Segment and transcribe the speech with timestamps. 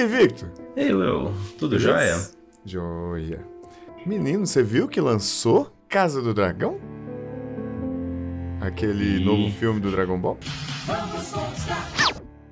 [0.00, 0.50] aí, Victor?
[0.76, 1.88] Ei, Will, tudo Beleza?
[1.92, 2.30] jóia?
[2.64, 3.46] Joia.
[4.06, 6.78] Menino, você viu que lançou Casa do Dragão?
[8.60, 9.24] Aquele Ih.
[9.24, 10.38] novo filme do Dragon Ball?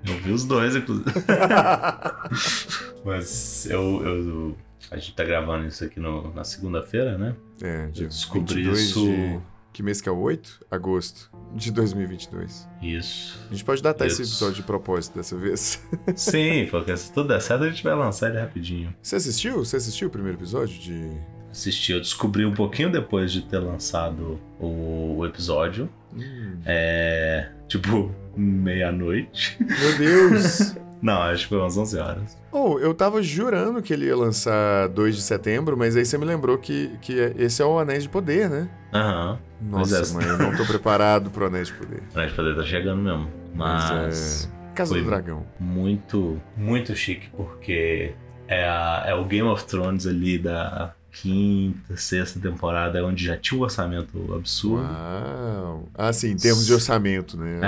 [0.06, 1.10] Eu vi os dois, inclusive.
[3.04, 4.56] Mas eu, eu-
[4.90, 7.34] A gente tá gravando isso aqui no- na segunda-feira, né?
[7.62, 9.38] É, dia Eu descobri 22 isso- de...
[9.78, 10.66] Que mês que é o 8?
[10.72, 12.68] Agosto de 2022.
[12.82, 13.38] Isso.
[13.48, 14.32] A gente pode datar esse Isso.
[14.32, 15.80] episódio de propósito dessa vez.
[16.16, 18.92] Sim, porque se tudo der certo, a gente vai lançar ele rapidinho.
[19.00, 19.64] Você assistiu?
[19.64, 21.12] Você assistiu o primeiro episódio de...
[21.48, 25.88] Assisti, eu descobri um pouquinho depois de ter lançado o, o episódio.
[26.12, 27.48] Hum, É.
[27.68, 29.56] Tipo, meia-noite.
[29.60, 30.74] Meu Deus!
[31.00, 32.36] Não, acho que foi umas 11 horas.
[32.50, 36.24] Oh, eu tava jurando que ele ia lançar 2 de setembro, mas aí você me
[36.24, 38.68] lembrou que, que esse é o Anéis de Poder, né?
[38.92, 39.38] Aham.
[39.60, 40.14] Nossa, Pois é.
[40.14, 42.02] mãe, eu não tô preparado pro Anéis de Poder.
[42.14, 43.28] A gente poder tá chegando mesmo.
[43.54, 44.48] Mas.
[44.54, 44.58] é...
[44.74, 45.44] Casa do Dragão.
[45.58, 48.12] muito, muito chique, porque
[48.46, 53.58] é, a- é o Game of Thrones ali da quinta, sexta temporada, onde já tinha
[53.58, 54.84] um orçamento absurdo.
[54.84, 55.88] Uau!
[55.94, 57.58] Ah, sim, em termos de orçamento, né?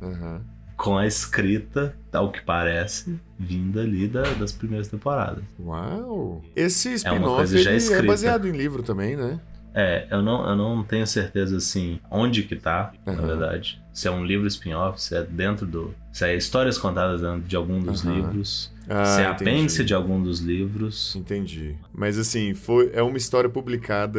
[0.00, 0.42] É, Aham.
[0.82, 5.44] Com a escrita, ao que parece, vinda ali da- das primeiras temporadas.
[5.60, 6.42] Uau!
[6.56, 8.02] Esse uma spin-off é escrita.
[8.02, 9.38] baseado em livro também, né?
[9.74, 13.26] É, eu não, eu não tenho certeza assim onde que tá, na Aham.
[13.26, 13.80] verdade.
[13.92, 15.94] Se é um livro spin-off, se é dentro do.
[16.12, 18.14] Se é histórias contadas dentro de algum dos Aham.
[18.16, 19.50] livros, Ah, se é entendi.
[19.50, 21.14] apêndice de algum dos livros.
[21.16, 21.74] Entendi.
[21.94, 24.18] Mas assim, foi, é uma história publicada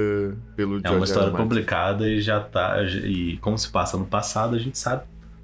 [0.56, 2.82] pelo É George uma história publicada e já tá.
[2.82, 5.04] E como se passa no passado, a gente sabe.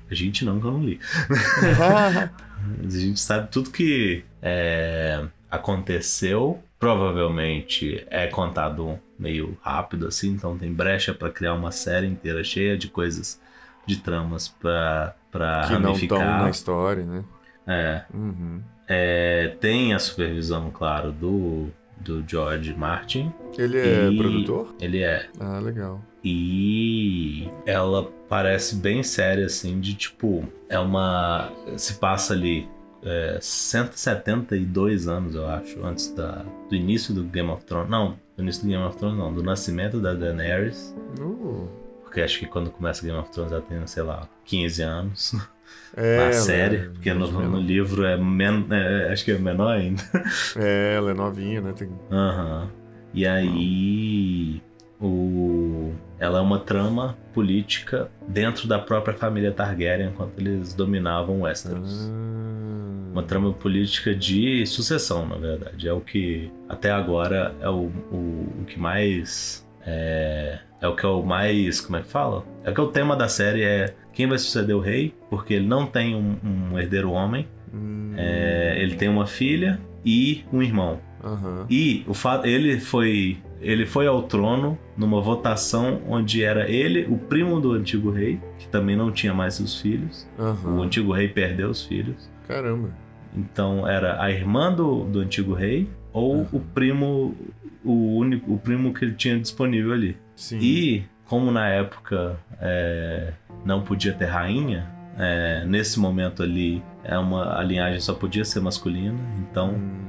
[0.10, 1.00] A gente não, que eu não li.
[2.86, 6.62] A gente sabe tudo que é, aconteceu.
[6.80, 12.78] Provavelmente é contado meio rápido, assim, então tem brecha pra criar uma série inteira cheia
[12.78, 13.40] de coisas,
[13.86, 16.44] de tramas pra, pra que não estão ramificar.
[16.44, 17.24] na história, né?
[17.68, 18.62] É, Uhum.
[18.88, 21.68] é, tem a supervisão, claro, do,
[22.00, 23.32] do George Martin.
[23.58, 24.74] Ele é produtor?
[24.80, 25.28] Ele é.
[25.40, 26.02] Ah, legal.
[26.24, 31.52] E ela parece bem séria, assim, de tipo, é uma.
[31.78, 32.68] Se passa ali
[33.04, 37.90] é, 172 anos, eu acho, antes da, do início do Game of Thrones.
[37.90, 40.96] Não, do início do Game of Thrones, não, do nascimento da Daenerys.
[41.20, 41.68] Uh,
[42.04, 45.36] Porque acho que quando começa Game of Thrones ela tem, sei lá, 15 anos
[45.96, 46.76] é, na série.
[46.76, 50.04] é Porque no, no livro é, men é, acho que é menor ainda.
[50.58, 51.74] É, ela é novinha, né?
[51.74, 51.90] Tem...
[52.12, 52.70] Aham.
[53.14, 54.62] E aí.
[55.02, 55.94] O...
[56.20, 62.10] Ela é uma trama política dentro da própria família Targaryen enquanto eles dominavam Westeros.
[62.12, 65.88] Ah, Uma trama política de sucessão, na verdade.
[65.88, 69.66] É o que até agora é o, o, o que mais.
[69.86, 71.80] É, é o que é o mais.
[71.80, 72.44] Como é que fala?
[72.66, 75.54] É o que é o tema da série é quem vai suceder o rei, porque
[75.54, 77.48] ele não tem um, um herdeiro homem.
[77.74, 81.00] hum, É, ele tem uma filha e um irmão.
[81.24, 81.66] Aham.
[81.70, 87.18] E o fato, ele foi ele foi ao trono numa votação onde era ele, o
[87.18, 90.26] primo do antigo rei, que também não tinha mais seus filhos.
[90.38, 90.82] O Aham.
[90.82, 92.30] antigo rei perdeu os filhos.
[92.48, 92.90] Caramba.
[93.36, 96.48] Então era a irmã do, do antigo rei ou Aham.
[96.54, 97.36] o primo
[97.84, 100.16] o único o primo que ele tinha disponível ali.
[100.36, 100.58] Sim.
[100.62, 103.34] E como na época é,
[103.66, 108.62] não podia ter rainha, é, nesse momento ali é uma a linhagem só podia ser
[108.62, 109.20] masculina.
[109.52, 110.09] Então Hum,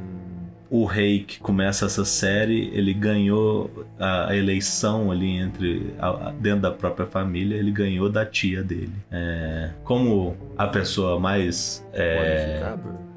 [0.70, 6.70] o rei que começa essa série, ele ganhou a, eleição ali entre a- dentro da
[6.70, 8.92] própria família, ele ganhou da tia dele.
[9.10, 12.72] É, como a pessoa mais é,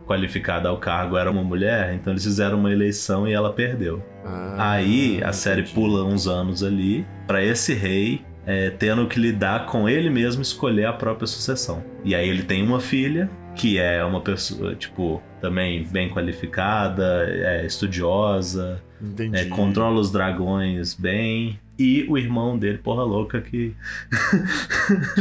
[0.07, 4.03] qualificada ao cargo era uma mulher, então eles fizeram uma eleição e ela perdeu.
[4.25, 5.75] Ah, Aí a série entendi.
[5.75, 10.85] pula uns anos ali pra esse rei é, tendo que lidar com ele mesmo escolher
[10.85, 11.83] a própria sucessão.
[12.03, 17.65] E aí ele tem uma filha que é uma pessoa tipo também bem qualificada, é
[17.65, 18.81] estudiosa,
[19.33, 21.59] é, controla os dragões bem.
[21.77, 23.75] E o irmão dele, porra louca, que,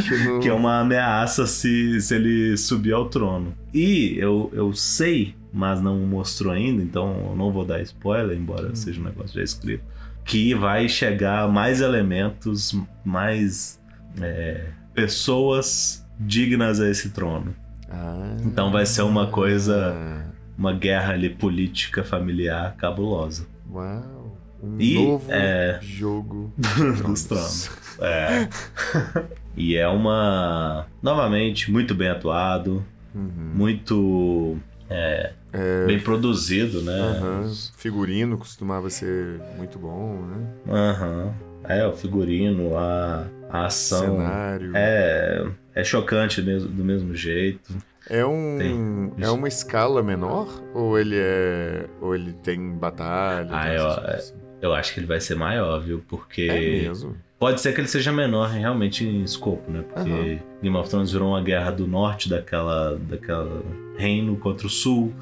[0.07, 3.53] Que não- que é uma ameaça se, se ele subir ao trono.
[3.73, 8.75] E eu, eu sei, mas não mostrou ainda, então eu não vou dar spoiler, embora
[8.75, 9.83] seja um negócio já escrito,
[10.23, 13.79] que vai chegar mais elementos, mais
[14.21, 17.55] é, pessoas dignas a esse trono.
[17.93, 19.95] Ah, Então vai ser uma coisa-
[20.57, 23.45] Uma guerra ali política familiar cabulosa.
[23.71, 24.37] Uau.
[24.61, 26.53] Um E, novo é, jogo
[27.05, 27.69] dos tronos.
[27.99, 28.47] É.
[29.57, 30.85] e é uma.
[31.01, 32.83] Novamente, muito bem atuado,
[33.15, 33.51] Uhum.
[33.55, 34.57] muito
[34.89, 36.93] é, É, bem produzido, né?
[36.99, 37.51] aham.
[37.77, 40.47] Figurino costumava ser muito bom, né?
[40.69, 41.33] Aham.
[41.65, 44.17] É, o figurino, a, a ação.
[44.17, 44.71] Cenário.
[44.75, 45.45] É,
[45.75, 47.73] é chocante mesmo, do mesmo jeito.
[48.09, 53.47] É um é uma escala menor ou ele é ou ele tem batalha?
[53.51, 54.33] Ah, eu- assim?
[54.61, 56.01] Eu acho que ele vai ser maior, viu?
[56.07, 56.43] Porque.
[56.43, 57.17] É mesmo.
[57.37, 59.83] Pode ser que ele seja menor realmente em escopo, né?
[59.93, 60.39] Porque Aham.
[60.61, 63.61] Game of Thrones virou uma guerra do norte daquela, daquela
[63.97, 65.13] reino contra o sul.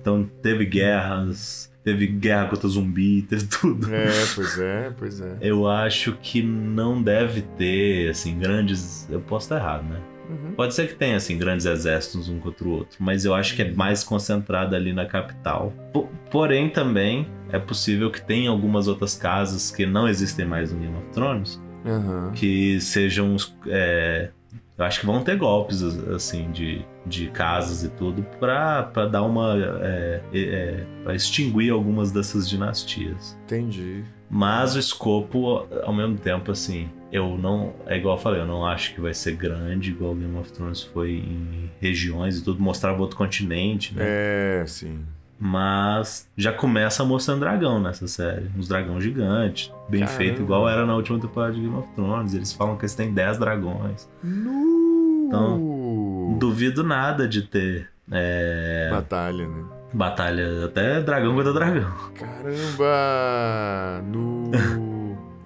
[0.00, 3.94] Então teve guerras, teve guerra contra zumbi, teve tudo.
[3.94, 5.36] É, pois é, pois é.
[5.40, 9.06] Eu acho que não deve ter, assim, grandes.
[9.10, 10.00] Eu posso estar errado, né?
[10.28, 10.52] Uhum.
[10.56, 13.60] Pode ser que tenha, assim, grandes exércitos um contra o outro, mas eu acho que
[13.60, 15.70] é mais concentrado ali na capital.
[15.92, 20.78] Po- porém, também é possível que tenha algumas outras casas que não existem mais no
[20.80, 22.32] Game of Thrones, Aham.
[22.34, 23.36] que sejam.
[23.66, 24.30] é,
[24.76, 29.22] eu acho que vão ter golpes, assim, de, de casas e tudo, pra, pra dar
[29.22, 29.54] uma.
[29.82, 33.38] É, é, pra extinguir algumas dessas dinastias.
[33.44, 34.04] Entendi.
[34.28, 37.72] Mas o escopo, ao mesmo tempo, assim, eu não.
[37.86, 40.82] É igual eu falei, eu não acho que vai ser grande, igual Game of Thrones
[40.82, 44.02] foi em regiões e tudo, mostrava outro continente, né?
[44.04, 45.04] É, sim.
[45.46, 48.50] Mas já começa mostrando dragão nessa série.
[48.56, 50.16] Uns dragão gigantes, bem Caramba.
[50.16, 52.32] feito, igual era na última temporada de Game of Thrones.
[52.32, 54.08] Eles falam que eles têm 10 dragões.
[54.22, 55.26] No...
[55.26, 59.64] Então, Duvido nada de ter é, Batalha, né?
[59.92, 61.92] batalha, até dragão contra dragão.
[62.14, 64.02] Caramba!
[64.02, 64.50] No...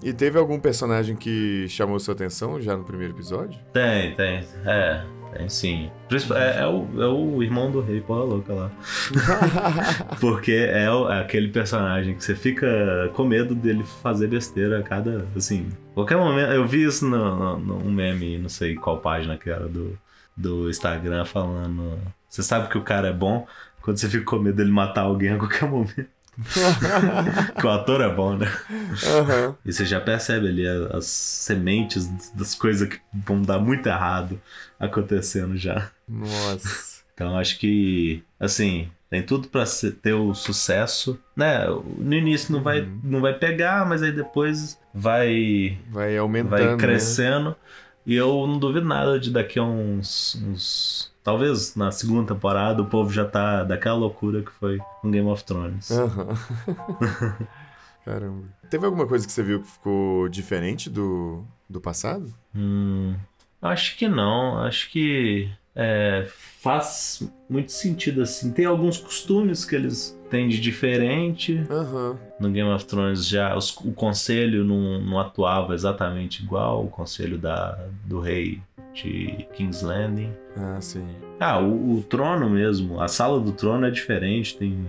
[0.01, 3.59] e teve algum personagem que chamou sua atenção já no primeiro episódio?
[3.73, 4.45] Tem, tem.
[4.65, 5.91] É, tem sim.
[6.35, 8.71] É, é o, é o irmão do rei, porra louca lá.
[10.19, 14.83] Porque é, o- é aquele personagem que você fica com medo dele fazer besteira a
[14.83, 15.27] cada.
[15.35, 16.51] Assim, qualquer momento.
[16.51, 19.97] Eu vi isso no, no, num meme, não sei qual página que era do,
[20.35, 21.99] do Instagram, falando.
[22.29, 23.45] Você sabe que o cara é bom
[23.81, 26.05] quando você fica com medo dele matar alguém a qualquer momento.
[27.59, 28.47] Que o ator é bom, né?
[29.05, 29.55] Aham.
[29.65, 34.39] E você já percebe ali as sementes das coisas que vão dar muito errado
[34.79, 35.89] acontecendo já.
[36.07, 36.99] Nossa.
[37.13, 41.65] Então acho que, assim, tem tudo pra ser- ter o sucesso, né?
[41.97, 42.99] No início não vai, Uhum.
[43.03, 46.51] não vai pegar, mas aí depois vai, Vai aumentando.
[46.51, 46.77] vai né?
[46.77, 47.55] crescendo.
[48.05, 51.08] E eu não duvido nada de daqui a uns, uns.
[51.23, 55.43] Talvez na segunda temporada o povo já tá daquela loucura que foi com Game of
[55.43, 55.91] Thrones.
[55.91, 56.27] Aham.
[58.05, 58.43] Caramba.
[58.69, 62.33] Teve alguma coisa que você viu que ficou diferente do, do passado?
[62.55, 63.15] Hum,
[63.61, 64.57] acho que não.
[64.59, 66.27] Acho que é,
[66.61, 68.51] faz muito sentido assim.
[68.51, 71.63] Tem alguns costumes que eles têm de diferente.
[71.69, 72.17] Aham.
[72.39, 77.37] No Game of Thrones já os- o conselho não, não atuava exatamente igual o conselho
[77.37, 78.61] da, do rei
[79.03, 80.31] de King's Landing.
[80.57, 81.05] Ah, sim.
[81.39, 84.85] Ah, o, o trono mesmo, a sala do trono é diferente, tem,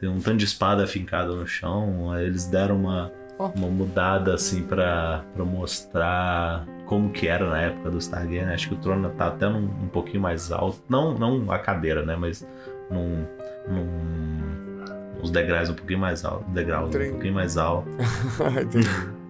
[0.00, 2.16] tem um tanto de espada fincada no chão.
[2.18, 3.48] Eles deram uma, Ó.
[3.56, 8.54] uma mudada assim pra, pra mostrar como que era na época do Targaryen.
[8.54, 10.78] Acho que o trono tá até num, um pouquinho mais alto.
[10.88, 12.16] Não, não a cadeira, né?
[12.16, 12.46] Mas
[12.90, 13.24] num.
[13.68, 14.58] num
[15.20, 17.10] os degraus um pouquinho mais alto, degraus um Trem.
[17.10, 17.88] pouquinho mais alto.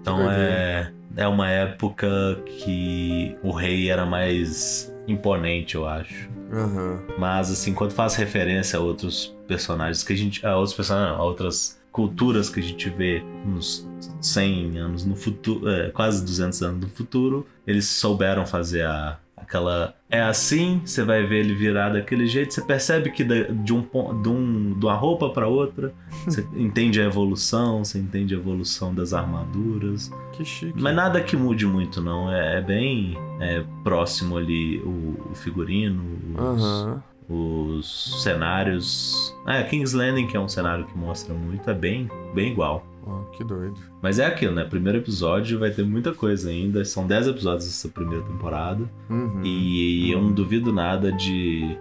[0.03, 6.31] Então é, é uma época que o rei era mais imponente, eu acho.
[6.53, 7.03] Aham.
[7.19, 10.47] Mas assim, quando faz referência a outros personagens que a gente.
[10.47, 13.87] A outros personagens, não, a outras culturas que a gente vê nos
[14.21, 19.95] 100 anos no futuro, é, quase 200 anos no futuro, eles souberam fazer a aquela
[20.11, 23.83] é assim, você vai ver ele virar daquele jeito, você percebe que de um
[24.23, 25.93] de, um, de uma roupa para outra,
[26.25, 30.81] você entende a evolução, você entende a evolução das armaduras, Que chique.
[30.81, 36.03] mas nada que mude muito não, é, é bem é, próximo ali o, o figurino,
[36.35, 37.03] os, Aham.
[37.29, 39.35] os cenários.
[39.47, 42.85] É, King's Landing, que é um cenário que mostra muito, é bem, bem igual.
[43.37, 43.75] Que doido.
[44.03, 44.65] Mas é aquilo, né?
[44.65, 46.85] Primeiro episódio vai ter muita coisa ainda.
[46.85, 48.85] São 10 episódios dessa primeira temporada.
[49.09, 49.43] Uhum.
[49.45, 51.77] E eu não duvido nada de.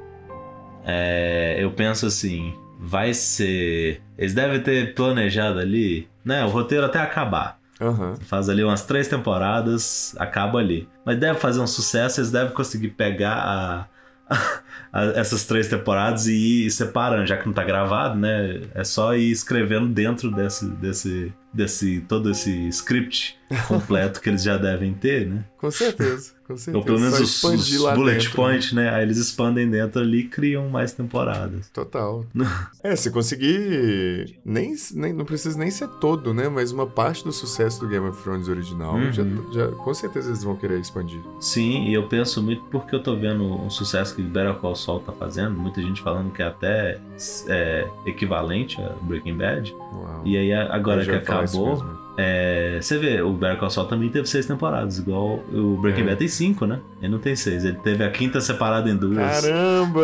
[0.86, 4.02] é, eu penso assim, vai ser.
[4.18, 6.44] Eles devem ter planejado ali, né?
[6.46, 7.60] O roteiro até acabar.
[7.80, 8.16] Aham.
[8.22, 10.88] Faz ali umas três temporadas, acaba ali.
[11.06, 13.88] Mas deve fazer um sucesso, eles devem conseguir pegar a-
[15.16, 18.62] essas três temporadas e ir separando, já que não tá gravado, né?
[18.74, 23.37] É só ir escrevendo dentro desse, desse, desse todo esse script
[23.68, 25.44] completo que eles já devem ter, né?
[25.58, 26.78] Com certeza, com certeza.
[26.78, 28.36] Ou pelo menos os, os bullet dentro, né?
[28.36, 28.90] point, né?
[28.94, 31.68] Aí eles expandem dentro ali e criam mais temporadas.
[31.70, 32.24] Total.
[32.84, 34.38] é, se conseguir.
[34.46, 36.48] Nem, nem, não precisa nem ser todo, né?
[36.48, 39.12] Mas uma parte do sucesso do Game of Thrones original, Uhum.
[39.12, 39.24] já,
[39.54, 41.20] já- com certeza eles vão querer expandir.
[41.40, 45.00] Sim, e eu penso muito porque eu tô vendo um sucesso que Better Call Saul
[45.00, 47.00] tá fazendo, muita gente falando que é até
[47.48, 49.74] é, equivalente a Breaking Bad.
[49.74, 50.22] Uau.
[50.26, 51.97] E aí agora que acabou.
[52.18, 56.06] É, você vê, o Better Call Saul também teve seis temporadas, igual o Breaking É.
[56.08, 56.82] Bad tem cinco, né?
[57.00, 57.64] Ele não tem seis.
[57.64, 59.16] Ele teve a quinta separada em duas.
[59.46, 60.02] Caramba!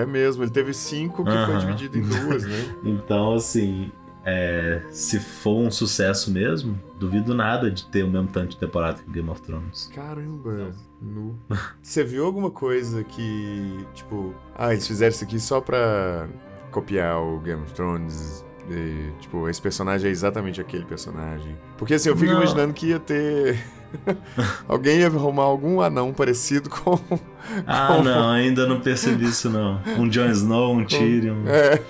[0.00, 1.58] É mesmo, ele teve cinco que foi Aham.
[1.60, 2.74] dividido em duas, né?
[2.84, 3.92] Então, assim,
[4.24, 9.02] é, se for um sucesso mesmo, duvido nada de ter o mesmo tanto de temporada
[9.02, 9.90] que Game of Thrones.
[9.94, 10.70] Caramba!
[11.02, 11.38] Nu.
[11.82, 16.26] Você viu alguma coisa que, tipo, ah, eles fizeram isso aqui só pra
[16.70, 18.42] copiar o Game of Thrones?
[18.70, 21.56] E, tipo, esse personagem é exatamente aquele personagem.
[21.76, 22.40] Porque assim, eu fico Não.
[22.40, 23.58] imaginando que ia ter.
[24.66, 26.98] Alguém ia arrumar algum anão parecido com.
[27.66, 29.80] Ah, não, ainda não percebi isso, não.
[29.98, 31.46] Um Jon Snow, um Tyrion.
[31.46, 31.80] É.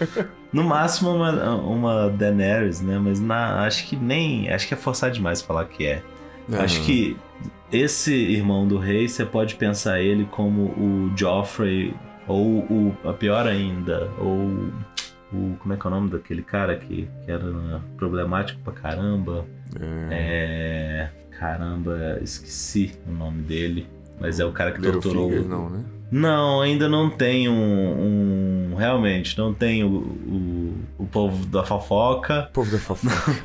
[0.53, 2.99] No máximo uma, uma Daenerys, né?
[2.99, 4.51] Mas na, acho que nem.
[4.51, 6.03] Acho que é forçar demais falar que é.
[6.53, 6.87] Acho Aham.
[6.87, 7.17] que
[7.73, 11.95] esse irmão do rei, você pode pensar ele como o Joffrey,
[12.29, 12.97] ou o.
[13.05, 14.69] a pior ainda, ou
[15.35, 15.57] o.
[15.59, 19.45] Como é que é o nome daquele cara que, que era problemático pra caramba?
[19.81, 20.09] É.
[20.11, 21.11] É.
[21.39, 23.87] Caramba, esqueci o nome dele.
[24.21, 25.29] Mas é o cara que torturou.
[25.29, 25.85] Littlefinger, não, né?
[26.11, 28.71] Não, ainda não tem um.
[28.73, 33.43] um- realmente, não tem o, o, o povo da fofoca, Povo da fofoca.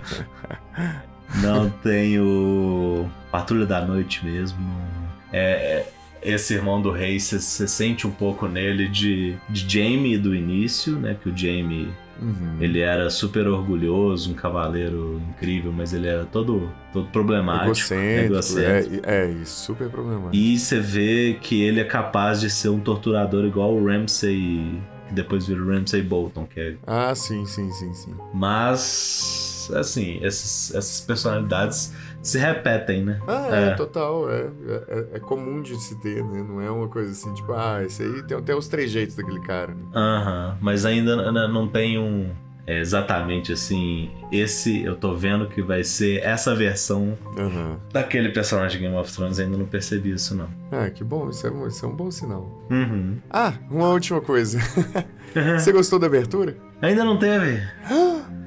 [1.42, 3.08] não tem o.
[3.32, 4.60] Patrulha da Noite mesmo.
[5.34, 5.86] É.
[6.22, 11.16] Esse irmão do rei, você sente um pouco nele de, de Jaime do início, né?
[11.22, 12.58] Que o Jaime Uhum.
[12.60, 19.06] ele era super orgulhoso, um cavaleiro incrível, mas ele era todo, todo problemático, egocêntrico.
[19.10, 20.36] É, é, super problemático.
[20.36, 25.14] E você vê que ele é capaz de ser um torturador igual o Ramsay, que
[25.14, 28.14] depois vira o Ramsay Bolton, que é Ah, sim, sim, sim, sim.
[28.34, 33.20] Mas, assim, esses, essas personalidades se repetem, né?
[33.28, 33.70] Ah, é, É.
[33.76, 35.08] total, é, é.
[35.14, 36.44] é comum de se ter, né?
[36.48, 39.40] Não é uma coisa assim, tipo, ah, esse aí tem até os três jeitos daquele
[39.42, 39.74] cara.
[39.74, 39.82] né?
[39.96, 42.30] Aham, mas ainda não tem um.
[42.68, 44.12] é, exatamente assim.
[44.32, 47.80] Esse eu tô vendo que vai ser essa versão Aham.
[47.92, 50.48] daquele personagem de Game of Thrones, ainda não percebi isso, não.
[50.72, 52.64] Ah, que bom, isso é, um- isso é um bom sinal.
[52.70, 53.18] Uhum.
[53.30, 54.60] Ah, uma última coisa.
[55.58, 56.56] Você gostou da abertura?
[56.82, 57.62] Ainda não teve.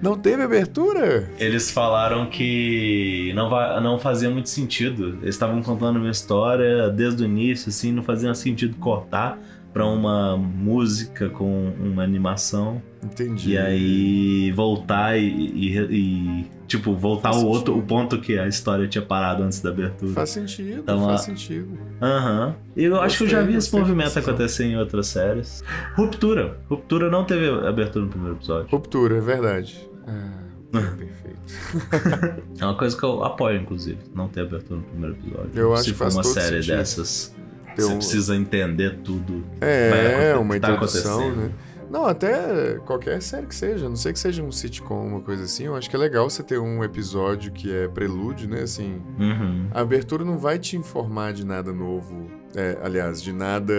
[0.03, 1.31] Não teve abertura?
[1.39, 3.49] Eles falaram que não,
[3.81, 5.19] não fazia muito sentido.
[5.23, 9.39] Eles estavam contando uma história desde o início, assim, não fazia sentido cortar
[9.73, 13.53] pra uma música com uma animação Entendi.
[13.53, 18.47] e aí voltar e, e- e, tipo voltar Faz o outro o ponto que a
[18.47, 20.13] história tinha parado antes da abertura.
[20.13, 21.71] Faz sentido, Então, faz a- sentido.
[22.03, 22.55] Aham.
[22.77, 25.65] Eu acho que eu já Gostei, vi esse gostei movimento acontecer em outras séries.
[25.97, 26.59] Ruptura.
[26.69, 28.69] Ruptura não teve abertura no primeiro episódio.
[28.71, 29.91] Ruptura, é verdade.
[30.07, 32.43] Ah, perfeito.
[32.61, 35.51] É uma coisa que eu apoio, inclusive, não ter abertura no primeiro episódio.
[35.55, 36.77] Eu acho Se que for uma série sentido.
[36.77, 37.35] dessas,
[37.77, 39.45] Ter você um- precisa entender tudo.
[39.61, 41.51] É, uma tá introdução, né?
[41.91, 45.65] Não, até qualquer série que seja, não sei que seja um sitcom, uma coisa assim,
[45.65, 48.63] eu acho que é legal você ter um episódio que é prelúdio, né?
[48.63, 49.69] Assim, Uhum.
[49.73, 53.75] a abertura não vai te informar de nada novo, é, aliás, de nada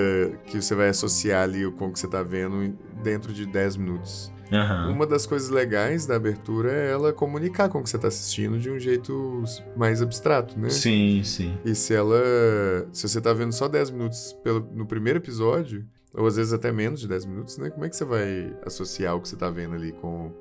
[0.46, 4.32] que você vai associar ali com o que você tá vendo dentro de 10 minutos.
[4.52, 4.92] Aham.
[4.92, 8.60] Uma das coisas legais da abertura é ela comunicar com o que você tá assistindo
[8.60, 9.44] de um jeito
[9.76, 10.70] mais abstrato, né?
[10.70, 11.58] Sim, sim.
[11.66, 12.18] E se ela.
[12.92, 16.72] Se você tá vendo só 10 minutos pelo, no primeiro episódio, ou às vezes até
[16.72, 17.70] menos de 10 minutos, né?
[17.70, 20.32] Como é que você vai associar o que você tá vendo ali com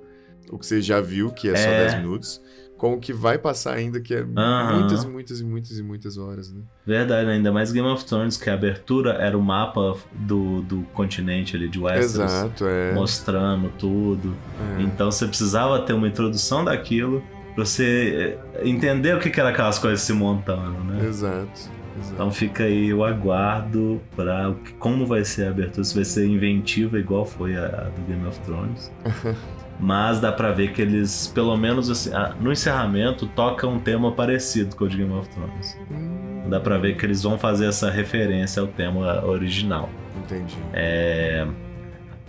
[0.51, 1.87] o que você já viu, que é, só É.
[1.87, 2.43] 10 minutos,
[2.83, 6.19] com o que vai passar ainda, que é muitas e muitas e muitas e muitas
[6.19, 6.63] horas, né?
[6.85, 11.55] Verdade, ainda mais Game of Thrones, que a abertura era o mapa do, do continente
[11.55, 12.17] ali de Westeros.
[12.17, 12.93] Exato, é.
[12.93, 14.35] Mostrando tudo.
[14.81, 14.83] é.
[14.83, 17.23] Então você precisava ter uma introdução daquilo
[17.55, 21.07] pra você eh, entender o que era aquelas coisas se montando, né?
[21.07, 21.47] Exato.
[21.53, 22.15] exato.
[22.15, 26.99] Então fica aí o aguardo para como vai ser a abertura, se vai ser inventiva
[26.99, 28.91] igual foi a, a do Game of Thrones.
[29.81, 34.13] Mas dá pra ver que eles, pelo menos assim, ah, no encerramento, tocam um tema
[34.13, 35.77] parecido com o de Game of Thrones.
[35.91, 39.89] Hum, Dá pra ver que eles vão fazer essa referência ao tema original.
[40.17, 40.57] entendi.
[40.73, 41.47] É,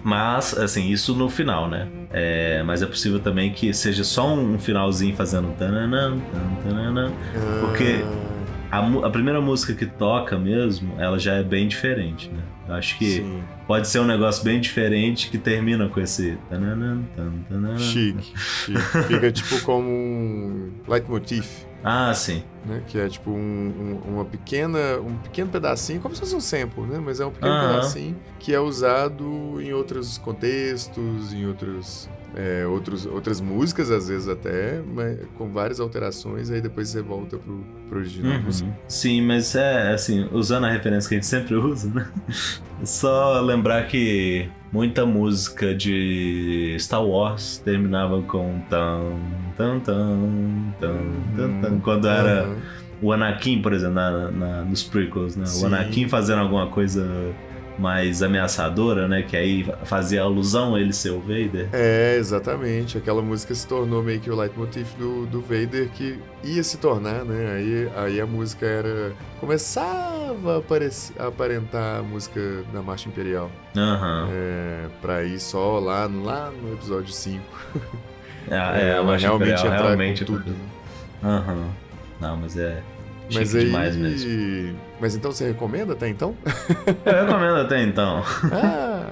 [0.04, 1.88] Mas, assim, isso no final, né?
[2.12, 7.12] É, Mas é possível também que seja só um finalzinho fazendo tananã, tan, tananã.
[7.62, 8.04] porque-
[8.72, 12.42] Ah, A, mu- a primeira música que toca mesmo, ela já é bem diferente, né?
[12.68, 13.44] Eu acho que Sim.
[13.67, 16.38] Pode ser um negócio bem diferente que termina com esse.
[16.50, 17.77] tananã, tan, tananã.
[17.77, 19.03] Chique, chique.
[19.08, 21.46] Fica tipo como um leitmotiv.
[21.86, 22.41] Ah, sim.
[22.65, 22.82] né?
[22.88, 26.84] Que é tipo um, um- uma pequena, um pequeno pedacinho, como se fosse um sample,
[26.84, 26.98] né?
[27.03, 33.05] Mas é um pequeno pedacinho que é usado em outros contextos, em outros, é, outros,
[33.05, 38.00] outras músicas, às vezes até, mas com várias alterações, aí depois você volta pro, pro
[38.00, 38.32] original.
[38.39, 38.74] Uhum.
[38.88, 42.08] Sim, mas é assim, usando a referência que a gente sempre usa, né?
[42.86, 49.00] Só lembrar que muita música de Star Wars terminava com tan
[49.58, 50.98] tan tan tan
[51.36, 52.48] tan, tan quando era
[53.02, 55.46] o Anakin, por exemplo, na, na- nos prequels, né?
[55.46, 55.64] Sim.
[55.64, 57.06] O Anakin fazendo alguma coisa
[57.77, 59.24] mais ameaçadora, né?
[59.24, 61.70] Que aí fazia alusão a ele ser o Vader.
[61.74, 62.98] É, exatamente.
[62.98, 67.25] Aquela música se tornou meio que o leitmotiv do, do Vader que ia se tornar,
[67.25, 67.53] né?
[67.56, 69.13] Aí, aí a música era.
[69.39, 72.39] começava a, aparecer, a aparentar a música
[72.74, 73.50] da Marcha Imperial.
[73.75, 74.27] Aham.
[74.32, 77.44] É, pra ir só lá, no- lá no episódio 5.
[78.51, 80.25] É, é, ela Marcha realmente Imperial, realmente.
[80.25, 80.53] tudo.
[81.24, 81.70] Aham.
[82.20, 82.84] Não, mas é.
[83.30, 83.65] Chique Mas aí.
[83.65, 84.77] demais mesmo.
[85.00, 86.36] Mas então você recomenda até então?
[87.06, 88.24] Eu recomendo até então.
[88.51, 89.10] Ah!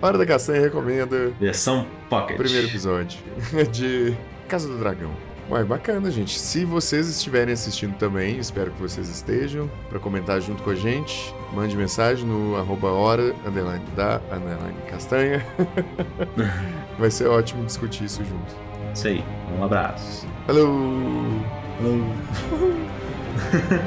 [0.00, 2.36] Hora da Castanha recomenda Versão Pocket.
[2.36, 3.18] primeiro episódio
[3.70, 4.14] de
[4.48, 5.10] Casa do Dragão.
[5.50, 6.38] Uai, bacana, gente.
[6.38, 11.34] Se vocês estiverem assistindo também, espero que vocês estejam, para comentar junto com a gente,
[11.52, 15.44] mande mensagem no arroba hora, underline da, underline castanha.
[16.98, 18.54] Vai ser ótimo discutir isso junto.
[18.94, 19.24] Isso aí.
[19.58, 20.26] Um abraço.
[20.46, 21.61] Falou!
[21.82, 22.06] Falou.